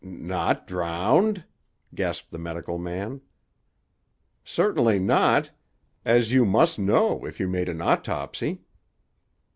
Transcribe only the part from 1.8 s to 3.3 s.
gasped the medical man.